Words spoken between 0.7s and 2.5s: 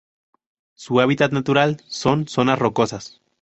Su hábitat natural son: